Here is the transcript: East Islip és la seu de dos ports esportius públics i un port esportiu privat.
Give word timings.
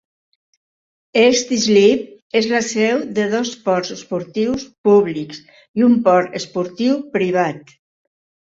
East 1.23 1.51
Islip 1.57 2.39
és 2.39 2.47
la 2.53 2.61
seu 2.69 3.03
de 3.19 3.27
dos 3.35 3.51
ports 3.67 3.93
esportius 3.97 4.65
públics 4.89 5.45
i 5.83 5.89
un 5.93 5.97
port 6.09 6.41
esportiu 6.41 7.01
privat. 7.19 7.75